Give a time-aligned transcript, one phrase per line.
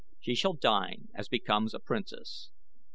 [0.19, 2.49] She shall dine as becomes a princess."